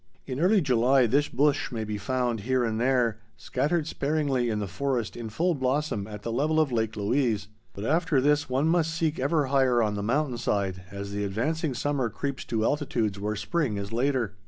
[0.25, 4.65] In early July this bush may be found, here and there, scattered sparingly in the
[4.67, 8.95] forest in full blossom at the level of Lake Louise, but after this one must
[8.95, 13.35] seek ever higher on the mountain side as the advancing summer creeps to altitudes where
[13.35, 14.33] spring is later.